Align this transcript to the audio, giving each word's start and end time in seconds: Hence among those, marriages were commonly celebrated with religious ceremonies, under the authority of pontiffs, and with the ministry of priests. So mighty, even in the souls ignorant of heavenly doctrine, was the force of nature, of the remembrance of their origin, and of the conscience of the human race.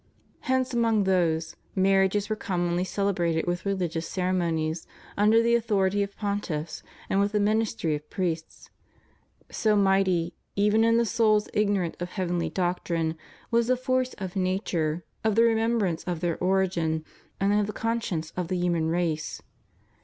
Hence 0.39 0.73
among 0.73 1.03
those, 1.03 1.55
marriages 1.75 2.27
were 2.27 2.35
commonly 2.35 2.83
celebrated 2.83 3.45
with 3.45 3.67
religious 3.67 4.09
ceremonies, 4.09 4.87
under 5.15 5.43
the 5.43 5.53
authority 5.53 6.01
of 6.01 6.17
pontiffs, 6.17 6.81
and 7.07 7.19
with 7.19 7.33
the 7.33 7.39
ministry 7.39 7.93
of 7.93 8.09
priests. 8.09 8.71
So 9.51 9.75
mighty, 9.75 10.33
even 10.55 10.83
in 10.83 10.97
the 10.97 11.05
souls 11.05 11.49
ignorant 11.53 11.97
of 12.01 12.09
heavenly 12.09 12.49
doctrine, 12.49 13.15
was 13.51 13.67
the 13.67 13.77
force 13.77 14.15
of 14.15 14.35
nature, 14.35 15.03
of 15.23 15.35
the 15.35 15.43
remembrance 15.43 16.03
of 16.05 16.19
their 16.19 16.39
origin, 16.43 17.05
and 17.39 17.53
of 17.53 17.67
the 17.67 17.71
conscience 17.71 18.33
of 18.35 18.47
the 18.47 18.57
human 18.57 18.87
race. 18.87 19.39